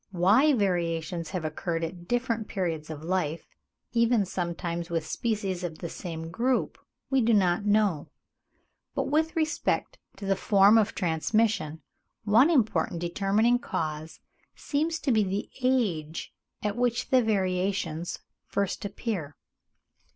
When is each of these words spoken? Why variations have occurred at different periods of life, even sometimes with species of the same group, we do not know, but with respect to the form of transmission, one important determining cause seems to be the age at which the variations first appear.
Why 0.09 0.51
variations 0.53 1.29
have 1.29 1.45
occurred 1.45 1.83
at 1.83 2.07
different 2.07 2.47
periods 2.47 2.89
of 2.89 3.03
life, 3.03 3.45
even 3.91 4.25
sometimes 4.25 4.89
with 4.89 5.05
species 5.05 5.63
of 5.63 5.77
the 5.77 5.89
same 5.89 6.31
group, 6.31 6.79
we 7.11 7.21
do 7.21 7.35
not 7.35 7.65
know, 7.65 8.09
but 8.95 9.03
with 9.09 9.35
respect 9.35 9.99
to 10.17 10.25
the 10.25 10.35
form 10.35 10.79
of 10.79 10.95
transmission, 10.95 11.83
one 12.23 12.49
important 12.49 12.99
determining 12.99 13.59
cause 13.59 14.19
seems 14.55 14.97
to 14.97 15.11
be 15.11 15.23
the 15.23 15.51
age 15.61 16.33
at 16.63 16.75
which 16.75 17.09
the 17.11 17.21
variations 17.21 18.21
first 18.47 18.83
appear. 18.83 19.35